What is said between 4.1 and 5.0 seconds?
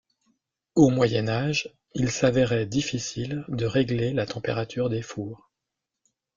la température